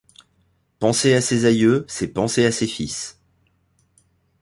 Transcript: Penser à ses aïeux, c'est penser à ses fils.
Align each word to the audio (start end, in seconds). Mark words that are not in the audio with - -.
Penser 0.79 1.13
à 1.13 1.21
ses 1.21 1.45
aïeux, 1.45 1.85
c'est 1.87 2.07
penser 2.07 2.43
à 2.43 2.51
ses 2.51 2.65
fils. 2.65 3.21